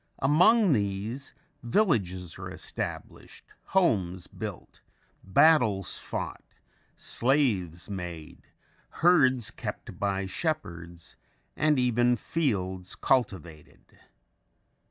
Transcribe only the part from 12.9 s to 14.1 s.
cultivated.